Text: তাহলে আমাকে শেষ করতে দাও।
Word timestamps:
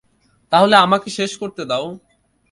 তাহলে 0.51 0.75
আমাকে 0.75 1.09
শেষ 1.09 1.31
করতে 1.37 1.63
দাও। 1.65 1.85